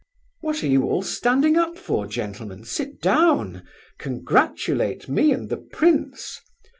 What 0.39 0.63
are 0.63 0.67
you 0.67 0.85
all 0.85 1.03
standing 1.03 1.57
up 1.57 1.77
for, 1.77 2.07
gentlemen? 2.07 2.63
Sit 2.63 3.01
down; 3.03 3.67
congratulate 3.99 5.07
me 5.07 5.31
and 5.31 5.47
the 5.47 5.57
prince! 5.57 6.41